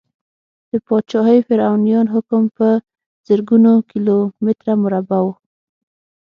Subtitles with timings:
[0.69, 2.67] د پاچاهي فرعونیانو حکم په
[3.27, 5.27] زرګونو کیلو متره مربع و.